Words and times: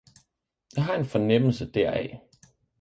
Jeg 0.75 0.85
har 0.85 0.95
en 0.95 1.05
fornemmelse 1.05 1.71
deraf. 1.71 2.21